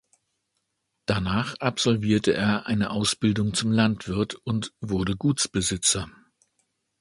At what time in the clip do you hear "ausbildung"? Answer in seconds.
2.89-3.53